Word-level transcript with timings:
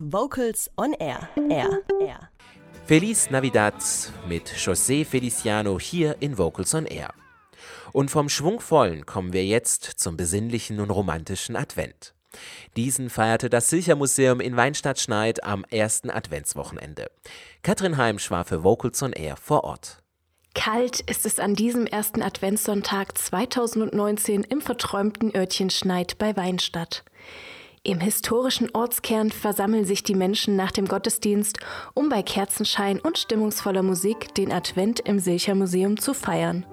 Vocals 0.00 0.70
on 0.76 0.92
Air. 1.00 1.28
Air. 1.50 1.82
Air. 2.00 2.30
Feliz 2.86 3.30
Navidad 3.30 3.74
mit 4.28 4.48
José 4.48 5.04
Feliciano 5.04 5.80
hier 5.80 6.14
in 6.20 6.38
Vocals 6.38 6.72
on 6.72 6.86
Air. 6.86 7.12
Und 7.92 8.08
vom 8.08 8.28
Schwungvollen 8.28 9.06
kommen 9.06 9.32
wir 9.32 9.44
jetzt 9.44 9.82
zum 9.82 10.16
besinnlichen 10.16 10.78
und 10.78 10.90
romantischen 10.90 11.56
Advent. 11.56 12.14
Diesen 12.76 13.10
feierte 13.10 13.50
das 13.50 13.70
Silchermuseum 13.70 14.38
in 14.38 14.56
Weinstadt-Schneid 14.56 15.42
am 15.42 15.64
ersten 15.64 16.10
Adventswochenende. 16.10 17.10
Katrin 17.64 17.96
Heimsch 17.96 18.30
war 18.30 18.44
für 18.44 18.62
Vocals 18.62 19.02
on 19.02 19.12
Air 19.12 19.36
vor 19.36 19.64
Ort. 19.64 20.04
Kalt 20.54 21.00
ist 21.00 21.26
es 21.26 21.40
an 21.40 21.56
diesem 21.56 21.86
ersten 21.86 22.22
Adventssonntag 22.22 23.18
2019 23.18 24.44
im 24.44 24.60
verträumten 24.60 25.34
Örtchen 25.34 25.70
Schneid 25.70 26.18
bei 26.18 26.36
Weinstadt. 26.36 27.02
Im 27.82 28.00
historischen 28.00 28.68
Ortskern 28.74 29.30
versammeln 29.30 29.84
sich 29.84 30.02
die 30.02 30.14
Menschen 30.14 30.56
nach 30.56 30.72
dem 30.72 30.86
Gottesdienst, 30.86 31.58
um 31.94 32.08
bei 32.08 32.22
Kerzenschein 32.22 33.00
und 33.00 33.18
stimmungsvoller 33.18 33.82
Musik 33.82 34.34
den 34.34 34.52
Advent 34.52 35.00
im 35.00 35.18
Silcher 35.18 35.54
Museum 35.54 35.98
zu 35.98 36.14
feiern. 36.14 36.66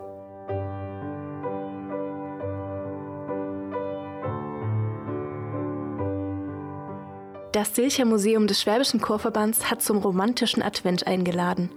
Das 7.56 7.74
Silcher 7.74 8.04
Museum 8.04 8.48
des 8.48 8.62
Schwäbischen 8.62 9.00
Chorverbands 9.00 9.72
hat 9.72 9.82
zum 9.82 10.00
romantischen 10.00 10.62
Advent 10.62 11.08
eingeladen. 11.08 11.70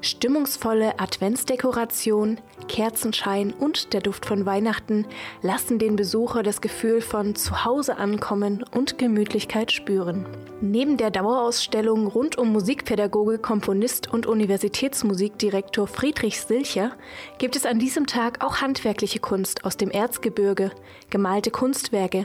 Stimmungsvolle 0.00 0.98
Adventsdekoration, 0.98 2.40
Kerzenschein 2.68 3.52
und 3.52 3.92
der 3.92 4.00
Duft 4.00 4.24
von 4.24 4.46
Weihnachten 4.46 5.04
lassen 5.42 5.78
den 5.78 5.94
Besucher 5.94 6.42
das 6.42 6.62
Gefühl 6.62 7.02
von 7.02 7.34
Zuhause 7.34 7.98
ankommen 7.98 8.64
und 8.74 8.96
Gemütlichkeit 8.96 9.72
spüren. 9.72 10.24
Neben 10.62 10.96
der 10.96 11.10
Dauerausstellung 11.10 12.06
rund 12.06 12.38
um 12.38 12.50
Musikpädagoge, 12.50 13.36
Komponist 13.36 14.10
und 14.10 14.26
Universitätsmusikdirektor 14.26 15.86
Friedrich 15.86 16.40
Silcher 16.40 16.92
gibt 17.36 17.56
es 17.56 17.66
an 17.66 17.78
diesem 17.78 18.06
Tag 18.06 18.42
auch 18.42 18.62
handwerkliche 18.62 19.18
Kunst 19.20 19.66
aus 19.66 19.76
dem 19.76 19.90
Erzgebirge, 19.90 20.70
gemalte 21.10 21.50
Kunstwerke 21.50 22.24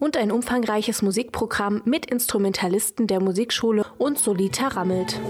und 0.00 0.16
ein 0.16 0.32
umfangreiches 0.32 1.02
Musikprogramm 1.02 1.82
mit 1.84 2.06
Instrumentalisten 2.06 3.06
der 3.06 3.20
Musikschule 3.20 3.86
und 3.98 4.18
Solita 4.18 4.68
Rammelt. 4.68 5.20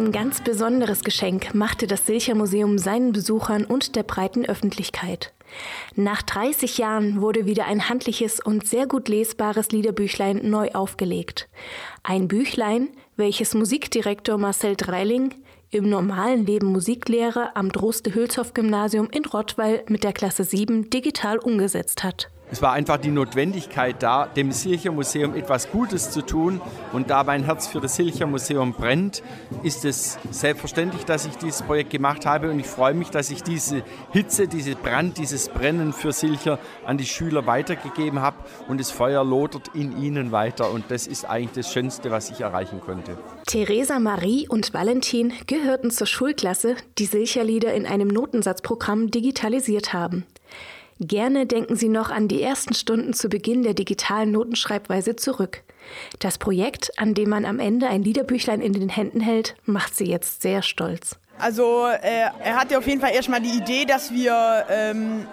Ein 0.00 0.12
ganz 0.12 0.40
besonderes 0.40 1.04
Geschenk 1.04 1.52
machte 1.52 1.86
das 1.86 2.06
Silcher 2.06 2.34
Museum 2.34 2.78
seinen 2.78 3.12
Besuchern 3.12 3.66
und 3.66 3.96
der 3.96 4.02
breiten 4.02 4.46
Öffentlichkeit. 4.46 5.34
Nach 5.94 6.22
30 6.22 6.78
Jahren 6.78 7.20
wurde 7.20 7.44
wieder 7.44 7.66
ein 7.66 7.90
handliches 7.90 8.40
und 8.40 8.66
sehr 8.66 8.86
gut 8.86 9.10
lesbares 9.10 9.72
Liederbüchlein 9.72 10.40
neu 10.42 10.70
aufgelegt. 10.70 11.50
Ein 12.02 12.28
Büchlein, 12.28 12.88
welches 13.16 13.52
Musikdirektor 13.52 14.38
Marcel 14.38 14.74
Dreiling 14.74 15.34
im 15.68 15.90
normalen 15.90 16.46
Leben 16.46 16.68
Musiklehrer 16.68 17.50
am 17.54 17.70
Droste-Hülshoff-Gymnasium 17.70 19.10
in 19.10 19.26
Rottweil 19.26 19.84
mit 19.88 20.02
der 20.02 20.14
Klasse 20.14 20.44
7 20.44 20.88
digital 20.88 21.36
umgesetzt 21.36 22.04
hat. 22.04 22.30
Es 22.52 22.60
war 22.62 22.72
einfach 22.72 22.96
die 22.96 23.10
Notwendigkeit 23.10 24.02
da, 24.02 24.26
dem 24.26 24.50
Silcher 24.50 24.90
Museum 24.90 25.36
etwas 25.36 25.70
Gutes 25.70 26.10
zu 26.10 26.22
tun. 26.22 26.60
Und 26.92 27.08
da 27.08 27.22
mein 27.22 27.44
Herz 27.44 27.68
für 27.68 27.80
das 27.80 27.94
Silcher 27.94 28.26
Museum 28.26 28.72
brennt, 28.72 29.22
ist 29.62 29.84
es 29.84 30.18
selbstverständlich, 30.30 31.04
dass 31.04 31.26
ich 31.26 31.36
dieses 31.36 31.62
Projekt 31.62 31.90
gemacht 31.90 32.26
habe. 32.26 32.50
Und 32.50 32.58
ich 32.58 32.66
freue 32.66 32.94
mich, 32.94 33.10
dass 33.10 33.30
ich 33.30 33.44
diese 33.44 33.84
Hitze, 34.10 34.48
diese 34.48 34.74
Brand, 34.74 35.18
dieses 35.18 35.48
Brennen 35.48 35.92
für 35.92 36.10
Silcher 36.10 36.58
an 36.84 36.98
die 36.98 37.06
Schüler 37.06 37.46
weitergegeben 37.46 38.20
habe. 38.20 38.38
Und 38.66 38.80
das 38.80 38.90
Feuer 38.90 39.24
lodert 39.24 39.68
in 39.74 40.02
ihnen 40.02 40.32
weiter. 40.32 40.72
Und 40.72 40.90
das 40.90 41.06
ist 41.06 41.24
eigentlich 41.26 41.64
das 41.64 41.72
Schönste, 41.72 42.10
was 42.10 42.30
ich 42.30 42.40
erreichen 42.40 42.80
konnte. 42.80 43.16
Theresa 43.46 44.00
Marie 44.00 44.48
und 44.48 44.74
Valentin 44.74 45.32
gehörten 45.46 45.92
zur 45.92 46.08
Schulklasse, 46.08 46.74
die 46.98 47.06
Silcherlieder 47.06 47.72
in 47.74 47.86
einem 47.86 48.08
Notensatzprogramm 48.08 49.12
digitalisiert 49.12 49.92
haben. 49.92 50.26
Gerne 51.02 51.46
denken 51.46 51.76
Sie 51.76 51.88
noch 51.88 52.10
an 52.10 52.28
die 52.28 52.42
ersten 52.42 52.74
Stunden 52.74 53.14
zu 53.14 53.30
Beginn 53.30 53.62
der 53.62 53.72
digitalen 53.72 54.32
Notenschreibweise 54.32 55.16
zurück. 55.16 55.62
Das 56.18 56.36
Projekt, 56.36 56.92
an 56.98 57.14
dem 57.14 57.30
man 57.30 57.46
am 57.46 57.58
Ende 57.58 57.88
ein 57.88 58.02
Liederbüchlein 58.02 58.60
in 58.60 58.74
den 58.74 58.90
Händen 58.90 59.20
hält, 59.20 59.56
macht 59.64 59.96
sie 59.96 60.04
jetzt 60.04 60.42
sehr 60.42 60.60
stolz. 60.60 61.16
Also 61.38 61.86
äh, 61.86 62.28
er 62.44 62.60
hatte 62.60 62.76
auf 62.76 62.86
jeden 62.86 63.00
Fall 63.00 63.14
erstmal 63.14 63.40
die 63.40 63.56
Idee, 63.56 63.86
dass 63.86 64.12
wir 64.12 64.66
ähm, 64.68 65.26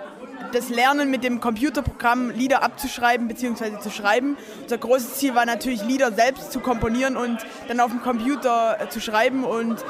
das 0.53 0.69
Lernen 0.69 1.11
mit 1.11 1.25
dem 1.25 1.41
Computerprogramm 1.41 2.29
Lieder 2.29 2.63
abzuschreiben 2.63 3.27
bzw. 3.27 3.79
zu 3.81 3.89
schreiben. 3.89 4.37
Unser 4.63 4.77
großes 4.77 5.15
Ziel 5.15 5.35
war 5.35 5.45
natürlich, 5.45 5.83
Lieder 5.83 6.13
selbst 6.13 6.53
zu 6.53 6.61
komponieren 6.61 7.17
und 7.17 7.39
dann 7.67 7.81
auf 7.81 7.91
dem 7.91 8.01
Computer 8.01 8.77
äh, 8.79 8.87
zu 8.87 9.01
schreiben. 9.01 9.43
Und 9.43 9.83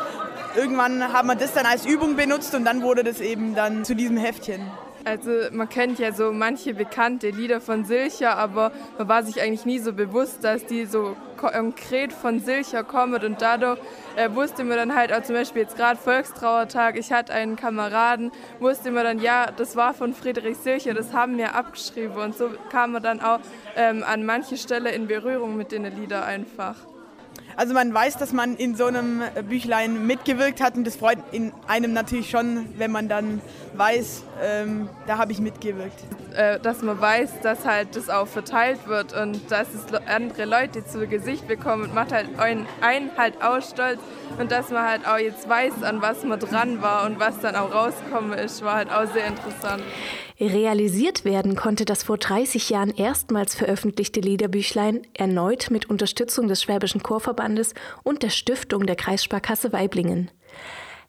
irgendwann 0.55 1.13
haben 1.13 1.27
wir 1.27 1.35
das 1.35 1.53
dann 1.53 1.67
als 1.67 1.85
Übung 1.85 2.15
benutzt 2.15 2.55
und 2.55 2.65
dann 2.65 2.81
wurde 2.81 3.03
das 3.03 3.19
eben 3.19 3.53
dann 3.53 3.85
zu 3.85 3.95
diesem 3.95 4.17
Heftchen. 4.17 4.71
Also 5.07 5.31
man 5.53 5.69
kennt 5.69 5.99
ja 5.99 6.11
so 6.11 6.33
manche 6.33 6.73
bekannte 6.73 7.29
Lieder 7.29 7.61
von 7.61 7.85
Silcher, 7.85 8.37
aber 8.37 8.73
man 8.97 9.07
war 9.07 9.23
sich 9.23 9.41
eigentlich 9.41 9.65
nie 9.65 9.79
so 9.79 9.93
bewusst, 9.93 10.43
dass 10.43 10.65
die 10.65 10.85
so 10.85 11.15
konkret 11.37 12.11
von 12.11 12.41
Silcher 12.41 12.83
kommen 12.83 13.23
und 13.23 13.41
dadurch 13.41 13.79
äh, 14.17 14.29
wusste 14.33 14.65
man 14.65 14.75
dann 14.75 14.95
halt 14.95 15.13
auch 15.13 15.23
zum 15.23 15.35
Beispiel 15.35 15.61
jetzt 15.61 15.77
gerade 15.77 15.97
Volkstrauertag, 15.97 16.97
ich 16.97 17.13
hatte 17.13 17.31
einen 17.31 17.55
Kameraden, 17.55 18.33
wusste 18.59 18.91
man 18.91 19.05
dann, 19.05 19.19
ja, 19.19 19.49
das 19.55 19.77
war 19.77 19.93
von 19.93 20.13
Friedrich 20.13 20.57
Silcher, 20.57 20.93
das 20.93 21.13
haben 21.13 21.37
wir 21.37 21.55
abgeschrieben 21.55 22.17
und 22.17 22.35
so 22.35 22.49
kam 22.69 22.91
man 22.91 23.01
dann 23.01 23.21
auch 23.21 23.39
ähm, 23.77 24.03
an 24.05 24.25
manche 24.25 24.57
Stelle 24.57 24.91
in 24.91 25.07
Berührung 25.07 25.55
mit 25.55 25.71
den 25.71 25.85
Liedern 25.85 26.23
einfach. 26.23 26.75
Also 27.57 27.73
man 27.73 27.91
weiß, 27.91 28.17
dass 28.17 28.33
man 28.33 28.55
in 28.55 28.75
so 28.75 28.85
einem 28.85 29.23
Büchlein 29.49 30.05
mitgewirkt 30.05 30.61
hat 30.61 30.75
und 30.75 30.85
das 30.85 30.95
freut 30.95 31.17
in 31.31 31.51
einem 31.67 31.91
natürlich 31.91 32.29
schon, 32.29 32.69
wenn 32.77 32.91
man 32.91 33.09
dann 33.09 33.41
weiß, 33.73 34.23
ähm, 34.43 34.89
da 35.07 35.17
habe 35.17 35.31
ich 35.31 35.39
mitgewirkt. 35.39 36.03
Äh, 36.35 36.59
dass 36.59 36.83
man 36.83 37.01
weiß, 37.01 37.41
dass 37.41 37.65
halt 37.65 37.95
das 37.95 38.11
auch 38.11 38.27
verteilt 38.27 38.87
wird 38.87 39.19
und 39.19 39.49
dass 39.49 39.69
es 39.73 39.91
andere 40.07 40.45
Leute 40.45 40.85
zu 40.85 41.07
Gesicht 41.07 41.47
bekommen, 41.47 41.95
macht 41.95 42.11
halt 42.11 42.37
einen, 42.37 42.67
einen 42.81 43.09
halt 43.17 43.41
auch 43.41 43.63
stolz 43.63 43.99
und 44.37 44.51
dass 44.51 44.69
man 44.69 44.83
halt 44.87 45.07
auch 45.07 45.17
jetzt 45.17 45.49
weiß, 45.49 45.81
an 45.81 45.99
was 45.99 46.23
man 46.23 46.39
dran 46.39 46.83
war 46.83 47.07
und 47.07 47.19
was 47.19 47.39
dann 47.39 47.55
auch 47.55 47.73
rausgekommen 47.73 48.37
ist, 48.37 48.63
war 48.63 48.75
halt 48.75 48.91
auch 48.91 49.11
sehr 49.11 49.25
interessant. 49.25 49.81
Realisiert 50.39 51.25
werden 51.25 51.55
konnte 51.55 51.83
das 51.83 52.03
vor 52.03 52.17
30 52.17 52.69
Jahren 52.69 52.91
erstmals 52.95 53.55
veröffentlichte 53.55 54.19
Liederbüchlein 54.19 55.01
erneut 55.15 55.71
mit 55.71 55.89
Unterstützung 55.89 56.47
des 56.47 56.61
Schwäbischen 56.61 57.01
Chorverbandes 57.01 57.73
und 58.03 58.21
der 58.21 58.29
Stiftung 58.29 58.85
der 58.85 58.95
Kreissparkasse 58.95 59.73
Weiblingen. 59.73 60.29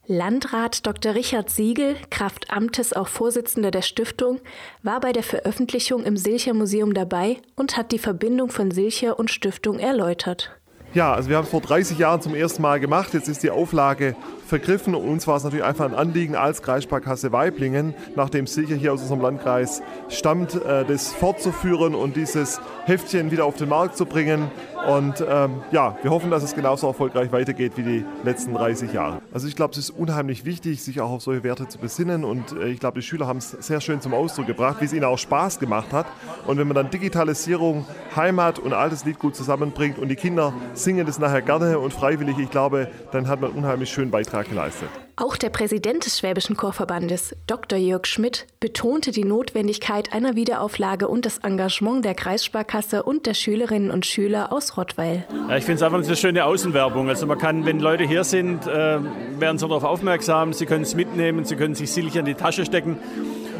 Landrat 0.07 0.87
Dr. 0.87 1.13
Richard 1.13 1.51
Siegel, 1.51 1.95
Kraft 2.09 2.49
Amtes 2.49 2.93
auch 2.93 3.07
Vorsitzender 3.07 3.69
der 3.69 3.83
Stiftung, 3.83 4.39
war 4.81 4.99
bei 4.99 5.11
der 5.11 5.21
Veröffentlichung 5.21 6.03
im 6.03 6.17
Silcher 6.17 6.55
Museum 6.55 6.95
dabei 6.95 7.37
und 7.55 7.77
hat 7.77 7.91
die 7.91 7.99
Verbindung 7.99 8.49
von 8.49 8.71
Silcher 8.71 9.19
und 9.19 9.29
Stiftung 9.29 9.77
erläutert. 9.77 10.58
Ja, 10.95 11.13
also 11.13 11.29
wir 11.29 11.37
haben 11.37 11.43
es 11.43 11.51
vor 11.51 11.61
30 11.61 11.99
Jahren 11.99 12.19
zum 12.19 12.33
ersten 12.33 12.63
Mal 12.63 12.79
gemacht. 12.79 13.13
Jetzt 13.13 13.29
ist 13.29 13.43
die 13.43 13.51
Auflage 13.51 14.15
vergriffen 14.47 14.95
und 14.95 15.07
uns 15.07 15.27
war 15.27 15.37
es 15.37 15.43
natürlich 15.43 15.63
einfach 15.63 15.85
ein 15.85 15.93
Anliegen 15.93 16.35
als 16.35 16.63
Kreissparkasse 16.63 17.31
Weiblingen, 17.31 17.93
nachdem 18.15 18.47
sicher 18.47 18.73
hier 18.73 18.91
aus 18.93 19.01
unserem 19.03 19.21
Landkreis 19.21 19.83
stammt, 20.09 20.55
äh, 20.55 20.85
das 20.85 21.13
fortzuführen 21.13 21.93
und 21.93 22.15
dieses 22.15 22.59
Heftchen 22.85 23.29
wieder 23.29 23.45
auf 23.45 23.55
den 23.55 23.69
Markt 23.69 23.97
zu 23.97 24.07
bringen. 24.07 24.49
Und 24.89 25.23
ähm, 25.29 25.61
ja, 25.71 25.95
wir 26.01 26.09
hoffen, 26.09 26.31
dass 26.31 26.41
es 26.41 26.55
genauso 26.55 26.87
erfolgreich 26.87 27.31
weitergeht 27.31 27.73
wie 27.75 27.83
die 27.83 28.05
letzten 28.23 28.55
30 28.55 28.91
Jahre. 28.91 29.21
Also 29.31 29.47
ich 29.47 29.55
glaube, 29.55 29.73
es 29.73 29.77
ist 29.77 29.91
unheimlich 29.91 30.45
wichtig, 30.45 30.81
sich 30.81 30.99
auch 30.99 31.11
auf 31.11 31.21
solche 31.21 31.43
Werte 31.43 31.67
zu 31.67 31.77
besinnen. 31.77 32.23
Und 32.23 32.53
äh, 32.53 32.69
ich 32.69 32.79
glaube, 32.79 32.99
die 32.99 33.05
Schüler 33.05 33.27
haben 33.27 33.37
es 33.37 33.51
sehr 33.51 33.81
schön 33.81 34.01
zum 34.01 34.15
Ausdruck 34.15 34.47
gebracht, 34.47 34.81
wie 34.81 34.85
es 34.85 34.93
ihnen 34.93 35.03
auch 35.03 35.19
Spaß 35.19 35.59
gemacht 35.59 35.93
hat. 35.93 36.07
Und 36.47 36.57
wenn 36.57 36.67
man 36.67 36.75
dann 36.75 36.89
Digitalisierung, 36.89 37.85
Heimat 38.15 38.57
und 38.57 38.73
altes 38.73 39.05
Liedgut 39.05 39.35
zusammenbringt 39.35 39.99
und 39.99 40.07
die 40.07 40.15
Kinder 40.15 40.53
singen 40.73 41.05
das 41.05 41.19
nachher 41.19 41.43
gerne 41.43 41.77
und 41.77 41.93
freiwillig, 41.93 42.39
ich 42.39 42.49
glaube, 42.49 42.89
dann 43.11 43.27
hat 43.27 43.41
man 43.41 43.51
einen 43.51 43.59
unheimlich 43.59 43.91
schönen 43.91 44.09
Beitrag 44.09 44.49
geleistet. 44.49 44.89
Auch 45.21 45.35
der 45.35 45.49
Präsident 45.49 46.05
des 46.05 46.17
Schwäbischen 46.17 46.55
Chorverbandes, 46.55 47.35
Dr. 47.45 47.77
Jörg 47.77 48.05
Schmidt, 48.05 48.47
betonte 48.61 49.11
die 49.11 49.25
Notwendigkeit 49.25 50.13
einer 50.13 50.37
Wiederauflage 50.37 51.09
und 51.09 51.25
das 51.25 51.39
Engagement 51.39 52.05
der 52.05 52.15
Kreissparkasse 52.15 53.03
und 53.03 53.25
der 53.25 53.33
Schülerinnen 53.33 53.91
und 53.91 54.05
Schüler 54.05 54.53
aus 54.53 54.77
Rottweil. 54.77 55.25
Ja, 55.49 55.57
ich 55.57 55.65
finde 55.65 55.75
es 55.75 55.81
einfach 55.81 56.01
eine 56.01 56.15
schöne 56.15 56.45
Außenwerbung. 56.45 57.09
Also 57.09 57.27
man 57.27 57.37
kann, 57.37 57.65
wenn 57.65 57.81
Leute 57.81 58.05
hier 58.05 58.23
sind, 58.23 58.65
äh, 58.65 58.99
werden 59.37 59.57
sie 59.57 59.67
darauf 59.67 59.83
aufmerksam, 59.83 60.53
sie 60.53 60.65
können 60.65 60.83
es 60.83 60.95
mitnehmen, 60.95 61.43
sie 61.43 61.57
können 61.57 61.75
sich 61.75 61.91
sicherlich 61.91 62.15
in 62.15 62.23
die 62.23 62.35
Tasche 62.35 62.63
stecken. 62.63 62.97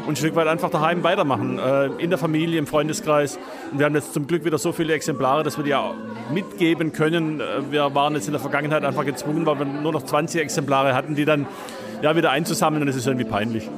Und 0.02 0.10
ein 0.10 0.16
Stück 0.16 0.34
weit 0.36 0.46
einfach 0.46 0.70
daheim 0.70 1.02
weitermachen, 1.02 1.58
äh, 1.58 1.86
in 1.98 2.10
der 2.10 2.18
Familie, 2.18 2.58
im 2.58 2.66
Freundeskreis. 2.66 3.38
Und 3.70 3.78
wir 3.78 3.86
haben 3.86 3.94
jetzt 3.94 4.12
zum 4.12 4.26
Glück 4.26 4.44
wieder 4.44 4.58
so 4.58 4.72
viele 4.72 4.92
Exemplare, 4.92 5.42
dass 5.42 5.56
wir 5.56 5.64
die 5.64 5.74
auch 5.74 5.94
mitgeben 6.32 6.92
können. 6.92 7.40
Äh, 7.40 7.44
wir 7.70 7.94
waren 7.94 8.14
jetzt 8.14 8.26
in 8.26 8.32
der 8.32 8.40
Vergangenheit 8.40 8.84
einfach 8.84 9.04
gezwungen, 9.04 9.46
weil 9.46 9.58
wir 9.58 9.66
nur 9.66 9.92
noch 9.92 10.02
20 10.02 10.40
Exemplare 10.40 10.94
hatten, 10.94 11.14
die 11.14 11.24
dann 11.24 11.46
ja, 12.02 12.16
wieder 12.16 12.30
einzusammeln 12.30 12.82
und 12.82 12.86
das 12.86 12.96
ist 12.96 13.06
irgendwie 13.06 13.26
peinlich. 13.28 13.68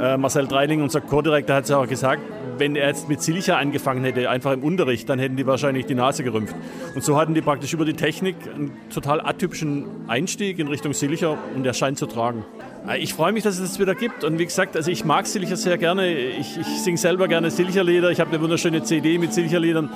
Äh, 0.00 0.18
Marcel 0.18 0.46
Dreiling, 0.46 0.82
unser 0.82 1.00
Co-Direktor, 1.00 1.56
hat 1.56 1.64
es 1.64 1.70
auch 1.70 1.88
gesagt, 1.88 2.20
wenn 2.58 2.76
er 2.76 2.88
jetzt 2.88 3.08
mit 3.08 3.22
Silcher 3.22 3.58
angefangen 3.58 4.04
hätte, 4.04 4.28
einfach 4.28 4.52
im 4.52 4.62
Unterricht, 4.62 5.08
dann 5.08 5.18
hätten 5.18 5.36
die 5.36 5.46
wahrscheinlich 5.46 5.86
die 5.86 5.94
Nase 5.94 6.22
gerümpft. 6.22 6.54
Und 6.94 7.02
so 7.02 7.18
hatten 7.18 7.34
die 7.34 7.40
praktisch 7.40 7.72
über 7.72 7.84
die 7.84 7.94
Technik 7.94 8.36
einen 8.54 8.72
total 8.92 9.20
atypischen 9.20 9.86
Einstieg 10.08 10.58
in 10.58 10.68
Richtung 10.68 10.92
Silcher 10.92 11.38
und 11.54 11.66
er 11.66 11.74
scheint 11.74 11.98
zu 11.98 12.06
tragen. 12.06 12.44
Äh, 12.88 12.98
ich 12.98 13.14
freue 13.14 13.32
mich, 13.32 13.42
dass 13.42 13.58
es 13.58 13.70
das 13.70 13.78
wieder 13.78 13.94
gibt. 13.94 14.24
Und 14.24 14.38
wie 14.38 14.44
gesagt, 14.44 14.76
also 14.76 14.90
ich 14.90 15.04
mag 15.04 15.26
Silcher 15.26 15.56
sehr 15.56 15.78
gerne. 15.78 16.12
Ich, 16.12 16.56
ich 16.58 16.66
singe 16.66 16.98
selber 16.98 17.28
gerne 17.28 17.50
Silcherlieder. 17.50 18.10
Ich 18.10 18.20
habe 18.20 18.30
eine 18.30 18.40
wunderschöne 18.40 18.82
CD 18.82 19.18
mit 19.18 19.32
Silcherliedern. 19.32 19.90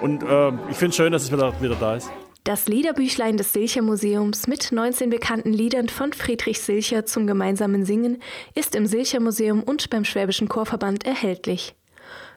Und 0.00 0.22
äh, 0.22 0.48
ich 0.70 0.76
finde 0.76 0.90
es 0.90 0.96
schön, 0.96 1.12
dass 1.12 1.22
es 1.24 1.32
wieder, 1.32 1.60
wieder 1.60 1.76
da 1.76 1.96
ist. 1.96 2.10
Das 2.44 2.68
Liederbüchlein 2.68 3.36
des 3.36 3.52
Silcher 3.52 3.82
Museums 3.82 4.46
mit 4.46 4.72
19 4.72 5.10
bekannten 5.10 5.52
Liedern 5.52 5.90
von 5.90 6.14
Friedrich 6.14 6.60
Silcher 6.60 7.04
zum 7.04 7.26
gemeinsamen 7.26 7.84
Singen 7.84 8.22
ist 8.54 8.74
im 8.74 8.86
Silcher 8.86 9.20
Museum 9.20 9.62
und 9.62 9.90
beim 9.90 10.06
Schwäbischen 10.06 10.48
Chorverband 10.48 11.04
erhältlich. 11.04 11.74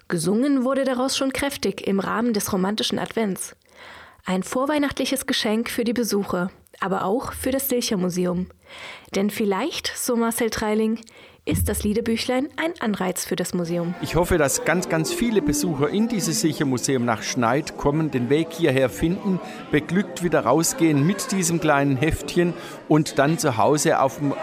Gesungen 0.09 0.65
wurde 0.65 0.83
daraus 0.83 1.17
schon 1.17 1.31
kräftig 1.31 1.87
im 1.87 2.01
Rahmen 2.01 2.33
des 2.33 2.51
romantischen 2.51 2.99
Advents. 2.99 3.55
Ein 4.25 4.43
vorweihnachtliches 4.43 5.25
Geschenk 5.25 5.69
für 5.69 5.83
die 5.83 5.91
Besucher, 5.91 6.49
aber 6.79 7.03
auch 7.03 7.33
für 7.33 7.51
das 7.51 7.67
Silcher 7.67 7.97
Museum. 7.97 8.47
Denn 9.13 9.29
vielleicht, 9.29 9.91
so 9.97 10.15
Marcel 10.15 10.49
Treiling, 10.49 11.01
ist 11.43 11.67
das 11.67 11.83
Liederbüchlein 11.83 12.47
ein 12.55 12.71
Anreiz 12.79 13.25
für 13.25 13.35
das 13.35 13.53
Museum. 13.53 13.95
Ich 14.01 14.15
hoffe, 14.15 14.37
dass 14.37 14.63
ganz, 14.63 14.87
ganz 14.87 15.11
viele 15.11 15.41
Besucher 15.41 15.89
in 15.89 16.07
dieses 16.07 16.39
Sichermuseum 16.39 17.03
nach 17.03 17.21
Schneid 17.21 17.77
kommen, 17.77 18.11
den 18.11 18.29
Weg 18.29 18.53
hierher 18.53 18.89
finden, 18.89 19.41
beglückt 19.71 20.23
wieder 20.23 20.45
rausgehen 20.45 21.05
mit 21.05 21.33
diesem 21.33 21.59
kleinen 21.59 21.97
Heftchen 21.97 22.53
und 22.87 23.19
dann 23.19 23.37
zu 23.37 23.57
Hause 23.57 23.99
auf 23.99 24.19
dem 24.19 24.33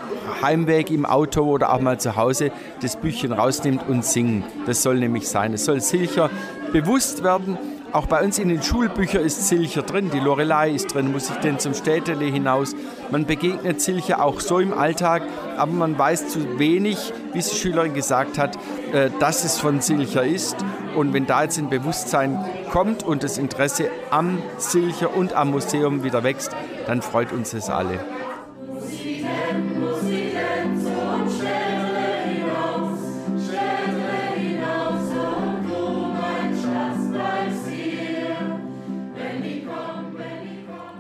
Heimweg 0.43 0.91
im 0.91 1.07
Auto 1.07 1.45
oder 1.45 1.73
auch 1.73 1.81
mal 1.81 1.99
zu 1.99 2.17
Hause 2.17 2.53
das 2.83 2.97
Büchchen 3.01 3.33
rausnimmt 3.33 3.89
und 3.89 4.05
singen. 4.05 4.45
Das 4.67 4.83
soll 4.83 4.99
nämlich 4.99 5.27
sein. 5.27 5.55
Es 5.55 5.65
soll 5.65 5.81
sicher 5.81 6.29
bewusst 6.71 7.25
werden, 7.25 7.57
auch 7.93 8.07
bei 8.07 8.23
uns 8.23 8.39
in 8.39 8.49
den 8.49 8.63
Schulbüchern 8.63 9.25
ist 9.25 9.49
Silcher 9.49 9.83
drin, 9.83 10.11
die 10.13 10.21
Lorelei 10.21 10.71
ist 10.71 10.95
drin, 10.95 11.13
muss 11.13 11.31
ich 11.31 11.37
denn 11.37 11.59
zum 11.59 11.75
Städtele 11.75 12.25
hinaus. 12.27 12.75
Man 13.11 13.27
begegnet 13.27 13.81
Silcher 13.81 14.23
auch 14.23 14.41
so 14.41 14.59
im 14.59 14.73
Alltag, 14.73 15.23
aber 15.57 15.73
man 15.73 15.99
weiß 15.99 16.29
zu 16.29 16.59
wenig, 16.59 17.13
wie 17.33 17.41
die 17.41 17.57
Schülerin 17.57 17.95
gesagt 17.95 18.39
hat, 18.39 18.57
äh, 18.93 19.11
dass 19.19 19.45
es 19.45 19.59
von 19.59 19.81
Silcher 19.81 20.25
ist. 20.25 20.57
Und 20.97 21.13
wenn 21.13 21.27
da 21.27 21.43
jetzt 21.43 21.59
ein 21.59 21.71
Bewusstsein 21.71 22.45
kommt 22.71 23.03
und 23.03 23.23
das 23.23 23.39
Interesse 23.39 23.91
am 24.11 24.39
Silcher 24.59 25.15
und 25.15 25.35
am 25.35 25.51
Museum 25.51 26.03
wieder 26.05 26.23
wächst, 26.23 26.55
dann 26.87 27.03
freut 27.03 27.33
uns 27.33 27.51
das 27.51 27.71
alle. 27.71 28.01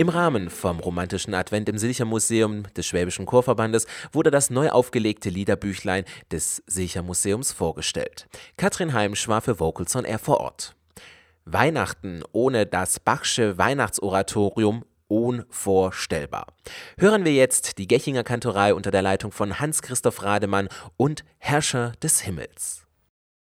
Im 0.00 0.08
Rahmen 0.08 0.48
vom 0.48 0.80
romantischen 0.80 1.34
Advent 1.34 1.68
im 1.68 1.76
Silchermuseum 1.76 2.62
des 2.74 2.86
Schwäbischen 2.86 3.26
Chorverbandes 3.26 3.86
wurde 4.12 4.30
das 4.30 4.48
neu 4.48 4.70
aufgelegte 4.70 5.28
Liederbüchlein 5.28 6.06
des 6.32 6.62
Silchermuseums 6.66 7.52
vorgestellt. 7.52 8.26
Katrin 8.56 8.94
Heimsch 8.94 9.28
war 9.28 9.42
für 9.42 9.60
Vocals 9.60 9.94
on 9.94 10.06
Air 10.06 10.18
vor 10.18 10.40
Ort. 10.40 10.74
Weihnachten 11.44 12.22
ohne 12.32 12.64
das 12.64 12.98
Bachsche 12.98 13.58
Weihnachtsoratorium 13.58 14.86
unvorstellbar. 15.06 16.46
Hören 16.96 17.26
wir 17.26 17.34
jetzt 17.34 17.76
die 17.76 17.86
Gechinger 17.86 18.24
Kantorei 18.24 18.72
unter 18.72 18.90
der 18.90 19.02
Leitung 19.02 19.32
von 19.32 19.60
Hans-Christoph 19.60 20.22
Rademann 20.22 20.70
und 20.96 21.24
Herrscher 21.36 21.92
des 22.02 22.22
Himmels. 22.22 22.86